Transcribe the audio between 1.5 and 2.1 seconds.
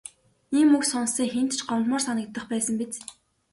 ч гомдмоор